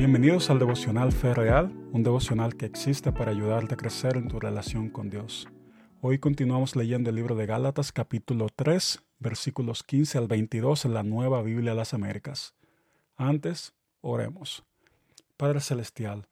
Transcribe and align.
Bienvenidos 0.00 0.48
al 0.48 0.58
devocional 0.58 1.12
Fe 1.12 1.34
Real, 1.34 1.70
un 1.92 2.02
devocional 2.02 2.56
que 2.56 2.64
existe 2.64 3.12
para 3.12 3.32
ayudarte 3.32 3.74
a 3.74 3.76
crecer 3.76 4.16
en 4.16 4.28
tu 4.28 4.40
relación 4.40 4.88
con 4.88 5.10
Dios. 5.10 5.46
Hoy 6.00 6.18
continuamos 6.18 6.74
leyendo 6.74 7.10
el 7.10 7.16
libro 7.16 7.34
de 7.34 7.44
Gálatas 7.44 7.92
capítulo 7.92 8.46
3, 8.48 9.02
versículos 9.18 9.82
15 9.82 10.16
al 10.16 10.26
22 10.26 10.86
en 10.86 10.94
la 10.94 11.02
Nueva 11.02 11.42
Biblia 11.42 11.72
de 11.72 11.76
las 11.76 11.92
Américas. 11.92 12.54
Antes, 13.18 13.74
oremos. 14.00 14.64
Padre 15.36 15.60
Celestial, 15.60 16.26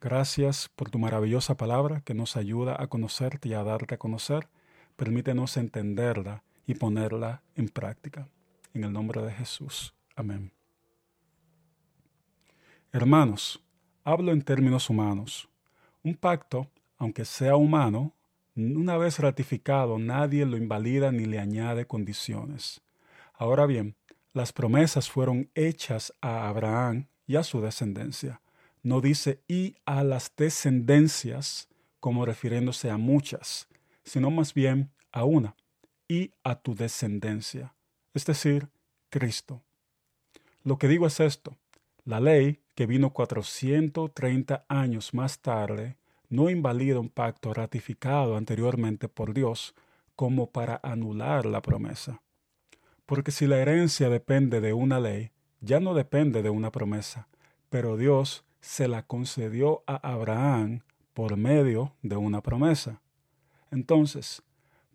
gracias 0.00 0.70
por 0.74 0.88
tu 0.88 0.98
maravillosa 0.98 1.54
palabra 1.54 2.00
que 2.00 2.14
nos 2.14 2.38
ayuda 2.38 2.82
a 2.82 2.86
conocerte 2.86 3.50
y 3.50 3.52
a 3.52 3.62
darte 3.62 3.96
a 3.96 3.98
conocer. 3.98 4.48
Permítenos 4.96 5.58
entenderla 5.58 6.44
y 6.66 6.76
ponerla 6.76 7.42
en 7.56 7.68
práctica. 7.68 8.28
En 8.72 8.84
el 8.84 8.92
nombre 8.94 9.20
de 9.20 9.32
Jesús. 9.32 9.92
Amén. 10.16 10.50
Hermanos, 12.94 13.64
hablo 14.04 14.32
en 14.32 14.42
términos 14.42 14.90
humanos. 14.90 15.48
Un 16.02 16.14
pacto, 16.14 16.70
aunque 16.98 17.24
sea 17.24 17.56
humano, 17.56 18.12
una 18.54 18.98
vez 18.98 19.18
ratificado, 19.18 19.98
nadie 19.98 20.44
lo 20.44 20.58
invalida 20.58 21.10
ni 21.10 21.24
le 21.24 21.38
añade 21.38 21.86
condiciones. 21.86 22.82
Ahora 23.32 23.64
bien, 23.64 23.96
las 24.34 24.52
promesas 24.52 25.08
fueron 25.08 25.48
hechas 25.54 26.12
a 26.20 26.46
Abraham 26.50 27.06
y 27.26 27.36
a 27.36 27.44
su 27.44 27.62
descendencia. 27.62 28.42
No 28.82 29.00
dice 29.00 29.40
y 29.48 29.74
a 29.86 30.04
las 30.04 30.30
descendencias 30.36 31.68
como 31.98 32.26
refiriéndose 32.26 32.90
a 32.90 32.98
muchas, 32.98 33.68
sino 34.04 34.30
más 34.30 34.52
bien 34.52 34.90
a 35.12 35.24
una, 35.24 35.56
y 36.08 36.32
a 36.44 36.56
tu 36.56 36.74
descendencia, 36.74 37.74
es 38.12 38.26
decir, 38.26 38.68
Cristo. 39.08 39.62
Lo 40.62 40.76
que 40.76 40.88
digo 40.88 41.06
es 41.06 41.20
esto, 41.20 41.56
la 42.04 42.20
ley, 42.20 42.61
que 42.74 42.86
vino 42.86 43.12
430 43.12 44.64
años 44.68 45.14
más 45.14 45.40
tarde, 45.40 45.96
no 46.28 46.48
invalida 46.48 46.98
un 46.98 47.10
pacto 47.10 47.52
ratificado 47.52 48.36
anteriormente 48.36 49.08
por 49.08 49.34
Dios 49.34 49.74
como 50.16 50.50
para 50.50 50.80
anular 50.82 51.44
la 51.44 51.60
promesa. 51.60 52.22
Porque 53.06 53.30
si 53.30 53.46
la 53.46 53.58
herencia 53.58 54.08
depende 54.08 54.60
de 54.60 54.72
una 54.72 55.00
ley, 55.00 55.32
ya 55.60 55.80
no 55.80 55.94
depende 55.94 56.42
de 56.42 56.50
una 56.50 56.72
promesa, 56.72 57.28
pero 57.68 57.96
Dios 57.96 58.44
se 58.60 58.88
la 58.88 59.02
concedió 59.02 59.82
a 59.86 59.96
Abraham 59.96 60.82
por 61.12 61.36
medio 61.36 61.94
de 62.02 62.16
una 62.16 62.40
promesa. 62.40 63.02
Entonces, 63.70 64.42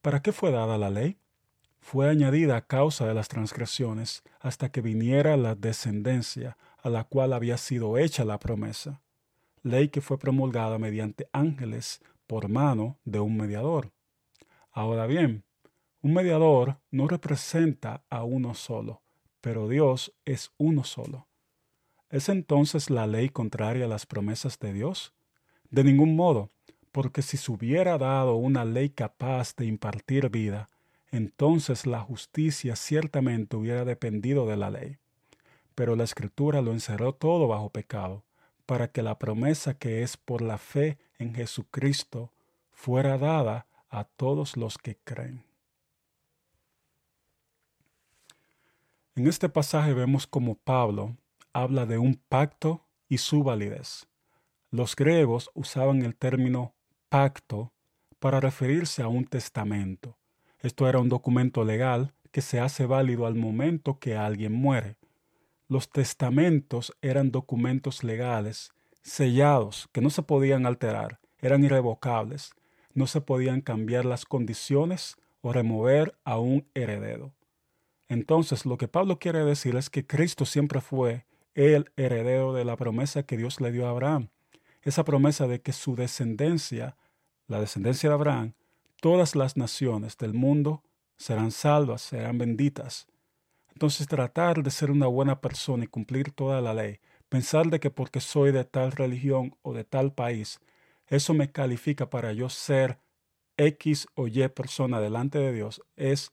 ¿para 0.00 0.22
qué 0.22 0.32
fue 0.32 0.50
dada 0.50 0.78
la 0.78 0.90
ley? 0.90 1.18
Fue 1.80 2.08
añadida 2.08 2.56
a 2.56 2.66
causa 2.66 3.06
de 3.06 3.14
las 3.14 3.28
transgresiones 3.28 4.22
hasta 4.40 4.70
que 4.70 4.80
viniera 4.80 5.36
la 5.36 5.54
descendencia 5.54 6.56
a 6.86 6.88
la 6.88 7.02
cual 7.02 7.32
había 7.32 7.56
sido 7.56 7.98
hecha 7.98 8.24
la 8.24 8.38
promesa, 8.38 9.02
ley 9.64 9.88
que 9.88 10.00
fue 10.00 10.20
promulgada 10.20 10.78
mediante 10.78 11.28
ángeles 11.32 12.00
por 12.28 12.48
mano 12.48 12.96
de 13.04 13.18
un 13.18 13.36
mediador. 13.36 13.90
Ahora 14.70 15.08
bien, 15.08 15.42
un 16.00 16.14
mediador 16.14 16.78
no 16.92 17.08
representa 17.08 18.04
a 18.08 18.22
uno 18.22 18.54
solo, 18.54 19.02
pero 19.40 19.66
Dios 19.68 20.14
es 20.24 20.52
uno 20.58 20.84
solo. 20.84 21.26
¿Es 22.08 22.28
entonces 22.28 22.88
la 22.88 23.08
ley 23.08 23.30
contraria 23.30 23.86
a 23.86 23.88
las 23.88 24.06
promesas 24.06 24.60
de 24.60 24.72
Dios? 24.72 25.12
De 25.70 25.82
ningún 25.82 26.14
modo, 26.14 26.52
porque 26.92 27.22
si 27.22 27.36
se 27.36 27.50
hubiera 27.50 27.98
dado 27.98 28.36
una 28.36 28.64
ley 28.64 28.90
capaz 28.90 29.56
de 29.56 29.66
impartir 29.66 30.30
vida, 30.30 30.70
entonces 31.10 31.84
la 31.84 31.98
justicia 31.98 32.76
ciertamente 32.76 33.56
hubiera 33.56 33.84
dependido 33.84 34.46
de 34.46 34.56
la 34.56 34.70
ley 34.70 34.98
pero 35.76 35.94
la 35.94 36.02
escritura 36.02 36.62
lo 36.62 36.72
encerró 36.72 37.14
todo 37.14 37.46
bajo 37.46 37.70
pecado, 37.70 38.24
para 38.64 38.88
que 38.90 39.02
la 39.02 39.18
promesa 39.18 39.78
que 39.78 40.02
es 40.02 40.16
por 40.16 40.42
la 40.42 40.58
fe 40.58 40.98
en 41.18 41.34
Jesucristo 41.34 42.32
fuera 42.72 43.18
dada 43.18 43.68
a 43.88 44.04
todos 44.04 44.56
los 44.56 44.78
que 44.78 44.96
creen. 44.96 45.44
En 49.14 49.28
este 49.28 49.48
pasaje 49.48 49.94
vemos 49.94 50.26
como 50.26 50.56
Pablo 50.56 51.16
habla 51.52 51.86
de 51.86 51.96
un 51.96 52.14
pacto 52.28 52.84
y 53.08 53.18
su 53.18 53.42
validez. 53.42 54.06
Los 54.70 54.96
griegos 54.96 55.50
usaban 55.54 56.02
el 56.02 56.16
término 56.16 56.74
pacto 57.08 57.72
para 58.18 58.40
referirse 58.40 59.02
a 59.02 59.08
un 59.08 59.24
testamento. 59.24 60.18
Esto 60.58 60.88
era 60.88 60.98
un 60.98 61.08
documento 61.08 61.64
legal 61.64 62.12
que 62.30 62.42
se 62.42 62.60
hace 62.60 62.84
válido 62.84 63.26
al 63.26 63.34
momento 63.36 63.98
que 63.98 64.16
alguien 64.16 64.52
muere. 64.52 64.96
Los 65.68 65.90
testamentos 65.90 66.96
eran 67.02 67.30
documentos 67.30 68.04
legales, 68.04 68.72
sellados, 69.02 69.88
que 69.92 70.00
no 70.00 70.10
se 70.10 70.22
podían 70.22 70.66
alterar, 70.66 71.20
eran 71.40 71.64
irrevocables, 71.64 72.52
no 72.94 73.06
se 73.06 73.20
podían 73.20 73.60
cambiar 73.60 74.04
las 74.04 74.24
condiciones 74.24 75.16
o 75.40 75.52
remover 75.52 76.16
a 76.24 76.38
un 76.38 76.68
heredero. 76.74 77.34
Entonces 78.08 78.64
lo 78.64 78.78
que 78.78 78.88
Pablo 78.88 79.18
quiere 79.18 79.44
decir 79.44 79.76
es 79.76 79.90
que 79.90 80.06
Cristo 80.06 80.44
siempre 80.44 80.80
fue 80.80 81.26
el 81.54 81.90
heredero 81.96 82.52
de 82.52 82.64
la 82.64 82.76
promesa 82.76 83.24
que 83.24 83.36
Dios 83.36 83.60
le 83.60 83.72
dio 83.72 83.86
a 83.86 83.90
Abraham. 83.90 84.28
Esa 84.82 85.04
promesa 85.04 85.48
de 85.48 85.60
que 85.60 85.72
su 85.72 85.96
descendencia, 85.96 86.96
la 87.48 87.60
descendencia 87.60 88.08
de 88.08 88.14
Abraham, 88.14 88.54
todas 89.00 89.34
las 89.34 89.56
naciones 89.56 90.16
del 90.16 90.34
mundo 90.34 90.84
serán 91.16 91.50
salvas, 91.50 92.02
serán 92.02 92.38
benditas. 92.38 93.08
Entonces 93.76 94.06
tratar 94.06 94.62
de 94.62 94.70
ser 94.70 94.90
una 94.90 95.06
buena 95.06 95.42
persona 95.42 95.84
y 95.84 95.86
cumplir 95.86 96.32
toda 96.32 96.62
la 96.62 96.72
ley, 96.72 96.98
pensar 97.28 97.66
de 97.66 97.78
que 97.78 97.90
porque 97.90 98.22
soy 98.22 98.50
de 98.50 98.64
tal 98.64 98.90
religión 98.90 99.54
o 99.60 99.74
de 99.74 99.84
tal 99.84 100.14
país, 100.14 100.60
eso 101.08 101.34
me 101.34 101.52
califica 101.52 102.08
para 102.08 102.32
yo 102.32 102.48
ser 102.48 102.98
X 103.58 104.06
o 104.14 104.28
Y 104.28 104.48
persona 104.48 104.98
delante 104.98 105.38
de 105.38 105.52
Dios, 105.52 105.82
es, 105.94 106.32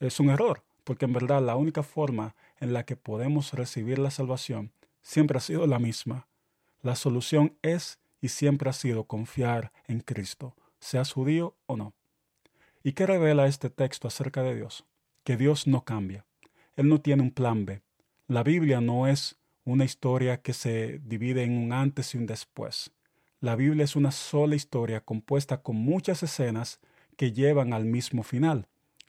es 0.00 0.18
un 0.18 0.30
error, 0.30 0.64
porque 0.82 1.04
en 1.04 1.12
verdad 1.12 1.40
la 1.40 1.54
única 1.54 1.84
forma 1.84 2.34
en 2.58 2.72
la 2.72 2.84
que 2.84 2.96
podemos 2.96 3.52
recibir 3.52 4.00
la 4.00 4.10
salvación 4.10 4.72
siempre 5.00 5.38
ha 5.38 5.40
sido 5.40 5.64
la 5.68 5.78
misma. 5.78 6.26
La 6.82 6.96
solución 6.96 7.56
es 7.62 8.00
y 8.20 8.30
siempre 8.30 8.68
ha 8.68 8.72
sido 8.72 9.04
confiar 9.04 9.70
en 9.86 10.00
Cristo, 10.00 10.56
seas 10.80 11.12
judío 11.12 11.54
o 11.66 11.76
no. 11.76 11.94
¿Y 12.82 12.94
qué 12.94 13.06
revela 13.06 13.46
este 13.46 13.70
texto 13.70 14.08
acerca 14.08 14.42
de 14.42 14.56
Dios? 14.56 14.84
Que 15.22 15.36
Dios 15.36 15.68
no 15.68 15.84
cambia. 15.84 16.24
Él 16.78 16.88
no 16.88 17.00
tiene 17.00 17.24
un 17.24 17.32
plan 17.32 17.66
B. 17.66 17.82
La 18.28 18.44
Biblia 18.44 18.80
no 18.80 19.08
es 19.08 19.36
una 19.64 19.84
historia 19.84 20.40
que 20.40 20.52
se 20.52 21.00
divide 21.00 21.42
en 21.42 21.58
un 21.58 21.72
antes 21.72 22.14
y 22.14 22.18
un 22.18 22.26
después. 22.26 22.92
La 23.40 23.56
Biblia 23.56 23.82
es 23.82 23.96
una 23.96 24.12
sola 24.12 24.54
historia 24.54 25.00
compuesta 25.00 25.60
con 25.60 25.74
muchas 25.74 26.22
escenas 26.22 26.78
que 27.16 27.32
llevan 27.32 27.72
al 27.72 27.84
mismo 27.84 28.22
final. 28.22 28.68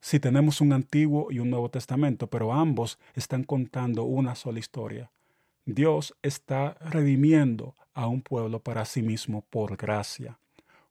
Si 0.00 0.18
tenemos 0.18 0.62
un 0.62 0.72
Antiguo 0.72 1.30
y 1.30 1.38
un 1.38 1.50
Nuevo 1.50 1.68
Testamento, 1.68 2.28
pero 2.28 2.54
ambos 2.54 2.98
están 3.14 3.44
contando 3.44 4.04
una 4.04 4.36
sola 4.36 4.58
historia. 4.58 5.10
Dios 5.66 6.16
está 6.22 6.78
redimiendo 6.80 7.74
a 7.92 8.06
un 8.06 8.22
pueblo 8.22 8.60
para 8.62 8.86
sí 8.86 9.02
mismo 9.02 9.44
por 9.50 9.76
gracia, 9.76 10.38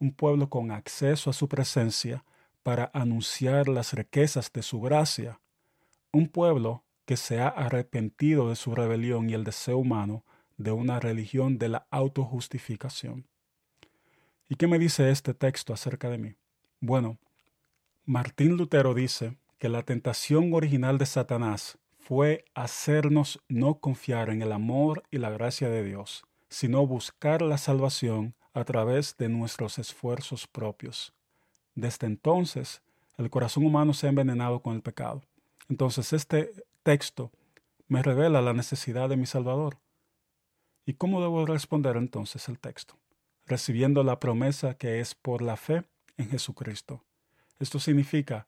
un 0.00 0.10
pueblo 0.10 0.50
con 0.50 0.72
acceso 0.72 1.30
a 1.30 1.32
su 1.32 1.48
presencia 1.48 2.24
para 2.64 2.90
anunciar 2.92 3.68
las 3.68 3.92
riquezas 3.92 4.52
de 4.52 4.62
su 4.62 4.80
gracia, 4.80 5.38
un 6.16 6.28
pueblo 6.28 6.82
que 7.04 7.18
se 7.18 7.40
ha 7.40 7.48
arrepentido 7.48 8.48
de 8.48 8.56
su 8.56 8.74
rebelión 8.74 9.28
y 9.28 9.34
el 9.34 9.44
deseo 9.44 9.76
humano 9.76 10.24
de 10.56 10.72
una 10.72 10.98
religión 10.98 11.58
de 11.58 11.68
la 11.68 11.86
autojustificación. 11.90 13.28
¿Y 14.48 14.54
qué 14.54 14.66
me 14.66 14.78
dice 14.78 15.10
este 15.10 15.34
texto 15.34 15.74
acerca 15.74 16.08
de 16.08 16.16
mí? 16.16 16.34
Bueno, 16.80 17.18
Martín 18.06 18.56
Lutero 18.56 18.94
dice 18.94 19.36
que 19.58 19.68
la 19.68 19.82
tentación 19.82 20.54
original 20.54 20.96
de 20.96 21.04
Satanás 21.04 21.78
fue 21.98 22.46
hacernos 22.54 23.42
no 23.48 23.78
confiar 23.78 24.30
en 24.30 24.40
el 24.40 24.52
amor 24.52 25.02
y 25.10 25.18
la 25.18 25.28
gracia 25.30 25.68
de 25.68 25.84
Dios, 25.84 26.24
sino 26.48 26.86
buscar 26.86 27.42
la 27.42 27.58
salvación 27.58 28.34
a 28.54 28.64
través 28.64 29.18
de 29.18 29.28
nuestros 29.28 29.78
esfuerzos 29.78 30.46
propios. 30.46 31.12
Desde 31.74 32.06
entonces, 32.06 32.80
el 33.18 33.28
corazón 33.28 33.66
humano 33.66 33.92
se 33.92 34.06
ha 34.06 34.10
envenenado 34.10 34.62
con 34.62 34.74
el 34.74 34.82
pecado 34.82 35.22
entonces 35.68 36.12
este 36.12 36.52
texto 36.82 37.32
me 37.88 38.02
revela 38.02 38.40
la 38.40 38.52
necesidad 38.52 39.08
de 39.08 39.16
mi 39.16 39.26
Salvador. 39.26 39.78
¿Y 40.84 40.94
cómo 40.94 41.20
debo 41.20 41.44
responder 41.46 41.96
entonces 41.96 42.48
el 42.48 42.58
texto? 42.58 42.98
Recibiendo 43.44 44.02
la 44.02 44.20
promesa 44.20 44.74
que 44.74 45.00
es 45.00 45.14
por 45.14 45.42
la 45.42 45.56
fe 45.56 45.84
en 46.16 46.28
Jesucristo. 46.28 47.04
Esto 47.58 47.78
significa 47.78 48.46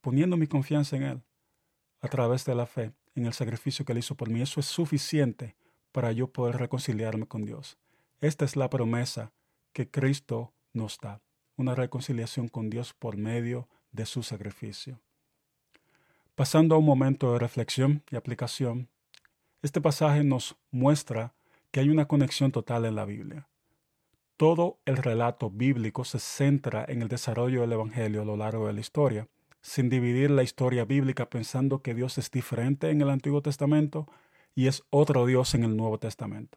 poniendo 0.00 0.36
mi 0.36 0.46
confianza 0.46 0.96
en 0.96 1.02
Él 1.02 1.22
a 2.00 2.08
través 2.08 2.44
de 2.44 2.54
la 2.54 2.66
fe 2.66 2.92
en 3.14 3.26
el 3.26 3.32
sacrificio 3.32 3.84
que 3.84 3.92
Él 3.92 3.98
hizo 3.98 4.16
por 4.16 4.30
mí. 4.30 4.40
Eso 4.40 4.60
es 4.60 4.66
suficiente 4.66 5.56
para 5.92 6.12
yo 6.12 6.32
poder 6.32 6.56
reconciliarme 6.56 7.26
con 7.26 7.44
Dios. 7.44 7.78
Esta 8.20 8.44
es 8.44 8.56
la 8.56 8.70
promesa 8.70 9.32
que 9.72 9.90
Cristo 9.90 10.52
nos 10.72 10.98
da, 10.98 11.22
una 11.56 11.74
reconciliación 11.74 12.48
con 12.48 12.70
Dios 12.70 12.94
por 12.94 13.16
medio 13.16 13.68
de 13.92 14.06
su 14.06 14.22
sacrificio. 14.22 15.00
Pasando 16.38 16.76
a 16.76 16.78
un 16.78 16.84
momento 16.84 17.32
de 17.32 17.40
reflexión 17.40 18.04
y 18.12 18.14
aplicación, 18.14 18.88
este 19.60 19.80
pasaje 19.80 20.22
nos 20.22 20.54
muestra 20.70 21.34
que 21.72 21.80
hay 21.80 21.88
una 21.88 22.06
conexión 22.06 22.52
total 22.52 22.84
en 22.84 22.94
la 22.94 23.04
Biblia. 23.04 23.48
Todo 24.36 24.78
el 24.84 24.98
relato 24.98 25.50
bíblico 25.50 26.04
se 26.04 26.20
centra 26.20 26.84
en 26.86 27.02
el 27.02 27.08
desarrollo 27.08 27.62
del 27.62 27.72
Evangelio 27.72 28.22
a 28.22 28.24
lo 28.24 28.36
largo 28.36 28.68
de 28.68 28.72
la 28.72 28.78
historia, 28.78 29.26
sin 29.62 29.88
dividir 29.88 30.30
la 30.30 30.44
historia 30.44 30.84
bíblica 30.84 31.28
pensando 31.28 31.82
que 31.82 31.92
Dios 31.92 32.18
es 32.18 32.30
diferente 32.30 32.90
en 32.90 33.00
el 33.00 33.10
Antiguo 33.10 33.42
Testamento 33.42 34.06
y 34.54 34.68
es 34.68 34.84
otro 34.90 35.26
Dios 35.26 35.56
en 35.56 35.64
el 35.64 35.76
Nuevo 35.76 35.98
Testamento. 35.98 36.56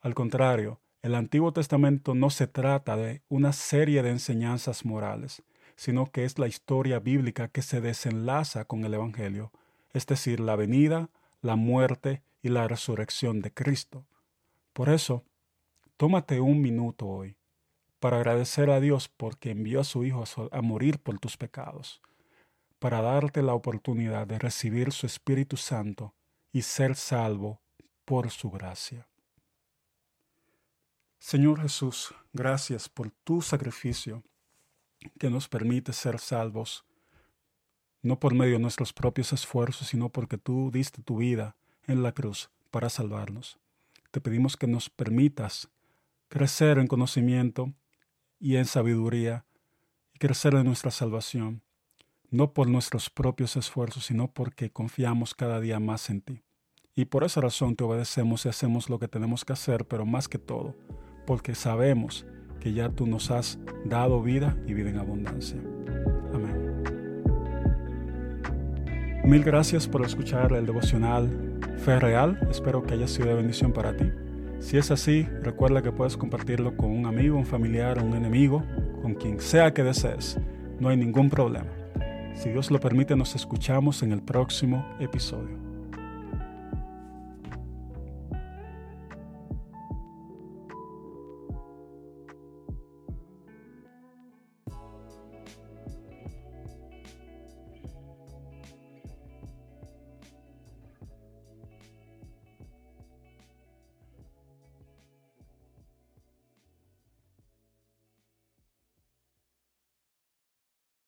Al 0.00 0.14
contrario, 0.14 0.80
el 1.02 1.14
Antiguo 1.14 1.52
Testamento 1.52 2.14
no 2.14 2.30
se 2.30 2.46
trata 2.46 2.96
de 2.96 3.20
una 3.28 3.52
serie 3.52 4.02
de 4.02 4.12
enseñanzas 4.12 4.86
morales, 4.86 5.42
sino 5.78 6.10
que 6.10 6.24
es 6.24 6.38
la 6.38 6.48
historia 6.48 6.98
bíblica 6.98 7.48
que 7.48 7.62
se 7.62 7.80
desenlaza 7.80 8.66
con 8.66 8.84
el 8.84 8.92
Evangelio, 8.92 9.52
es 9.94 10.04
decir, 10.04 10.40
la 10.40 10.56
venida, 10.56 11.08
la 11.40 11.56
muerte 11.56 12.22
y 12.42 12.50
la 12.50 12.68
resurrección 12.68 13.40
de 13.40 13.54
Cristo. 13.54 14.04
Por 14.74 14.90
eso, 14.90 15.24
Tómate 15.98 16.38
un 16.38 16.60
minuto 16.60 17.08
hoy 17.08 17.36
para 17.98 18.18
agradecer 18.18 18.70
a 18.70 18.78
Dios 18.78 19.08
porque 19.08 19.50
envió 19.50 19.80
a 19.80 19.84
su 19.84 20.04
Hijo 20.04 20.22
a 20.52 20.62
morir 20.62 21.00
por 21.00 21.18
tus 21.18 21.36
pecados, 21.36 22.00
para 22.78 23.00
darte 23.00 23.42
la 23.42 23.54
oportunidad 23.54 24.28
de 24.28 24.38
recibir 24.38 24.92
su 24.92 25.06
Espíritu 25.06 25.56
Santo 25.56 26.14
y 26.52 26.62
ser 26.62 26.94
salvo 26.94 27.60
por 28.04 28.30
su 28.30 28.48
gracia. 28.48 29.08
Señor 31.18 31.62
Jesús, 31.62 32.14
gracias 32.32 32.88
por 32.88 33.10
tu 33.10 33.42
sacrificio 33.42 34.22
que 35.18 35.30
nos 35.30 35.48
permite 35.48 35.92
ser 35.92 36.18
salvos, 36.18 36.84
no 38.02 38.18
por 38.20 38.34
medio 38.34 38.54
de 38.54 38.60
nuestros 38.60 38.92
propios 38.92 39.32
esfuerzos, 39.32 39.88
sino 39.88 40.08
porque 40.08 40.38
tú 40.38 40.70
diste 40.72 41.02
tu 41.02 41.18
vida 41.18 41.56
en 41.86 42.02
la 42.02 42.12
cruz 42.12 42.50
para 42.70 42.88
salvarnos. 42.88 43.58
Te 44.10 44.20
pedimos 44.20 44.56
que 44.56 44.66
nos 44.66 44.88
permitas 44.90 45.68
crecer 46.28 46.78
en 46.78 46.86
conocimiento 46.86 47.72
y 48.38 48.56
en 48.56 48.64
sabiduría 48.64 49.44
y 50.14 50.18
crecer 50.18 50.54
en 50.54 50.64
nuestra 50.64 50.90
salvación, 50.90 51.62
no 52.30 52.52
por 52.52 52.68
nuestros 52.68 53.10
propios 53.10 53.56
esfuerzos, 53.56 54.06
sino 54.06 54.32
porque 54.32 54.70
confiamos 54.70 55.34
cada 55.34 55.60
día 55.60 55.80
más 55.80 56.10
en 56.10 56.20
ti. 56.20 56.42
Y 56.94 57.06
por 57.06 57.24
esa 57.24 57.40
razón 57.40 57.76
te 57.76 57.84
obedecemos 57.84 58.44
y 58.44 58.48
hacemos 58.48 58.90
lo 58.90 58.98
que 58.98 59.08
tenemos 59.08 59.44
que 59.44 59.52
hacer, 59.52 59.86
pero 59.86 60.04
más 60.04 60.28
que 60.28 60.38
todo, 60.38 60.74
porque 61.26 61.54
sabemos 61.54 62.26
que 62.60 62.72
ya 62.72 62.88
tú 62.88 63.06
nos 63.06 63.30
has 63.30 63.58
dado 63.84 64.22
vida 64.22 64.56
y 64.66 64.74
vida 64.74 64.90
en 64.90 64.98
abundancia. 64.98 65.58
Amén. 66.34 66.82
Mil 69.24 69.44
gracias 69.44 69.86
por 69.86 70.04
escuchar 70.04 70.52
el 70.52 70.66
devocional 70.66 71.28
Fe 71.76 72.00
Real. 72.00 72.38
Espero 72.50 72.82
que 72.82 72.94
haya 72.94 73.06
sido 73.06 73.28
de 73.28 73.34
bendición 73.34 73.72
para 73.72 73.96
ti. 73.96 74.10
Si 74.60 74.76
es 74.76 74.90
así, 74.90 75.28
recuerda 75.42 75.82
que 75.82 75.92
puedes 75.92 76.16
compartirlo 76.16 76.76
con 76.76 76.90
un 76.90 77.06
amigo, 77.06 77.36
un 77.36 77.46
familiar, 77.46 78.02
un 78.02 78.14
enemigo, 78.14 78.64
con 79.02 79.14
quien 79.14 79.40
sea 79.40 79.72
que 79.72 79.84
desees. 79.84 80.38
No 80.80 80.88
hay 80.88 80.96
ningún 80.96 81.30
problema. 81.30 81.68
Si 82.34 82.48
Dios 82.48 82.70
lo 82.70 82.80
permite, 82.80 83.16
nos 83.16 83.34
escuchamos 83.34 84.02
en 84.02 84.12
el 84.12 84.22
próximo 84.22 84.86
episodio. 84.98 85.67